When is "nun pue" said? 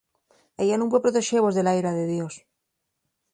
0.77-1.03